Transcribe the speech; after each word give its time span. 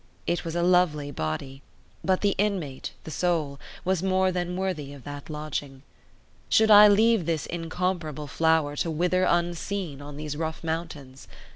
It 0.25 0.43
was 0.43 0.55
a 0.55 0.63
lovely 0.63 1.11
body, 1.11 1.61
but 2.03 2.21
the 2.21 2.33
inmate, 2.39 2.93
the 3.03 3.11
soul, 3.11 3.59
was 3.85 4.01
more 4.01 4.31
than 4.31 4.55
worthy 4.57 4.93
of 4.95 5.03
that 5.03 5.29
lodging. 5.29 5.83
Should 6.49 6.71
I 6.71 6.87
leave 6.87 7.27
this 7.27 7.45
incomparable 7.45 8.25
flower 8.25 8.75
to 8.77 8.89
wither 8.89 9.25
unseen 9.25 10.01
on 10.01 10.17
these 10.17 10.35
rough 10.35 10.63
mountains? 10.63 11.27